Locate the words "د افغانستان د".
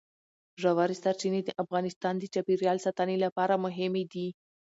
1.45-2.23